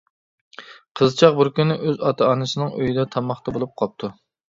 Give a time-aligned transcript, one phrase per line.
[1.01, 4.15] قىزچاق بىر كۈنى ئۆز ئاتا-ئانىسىنىڭ ئۆيىدە تاماقتا بولۇپ قاپتۇ.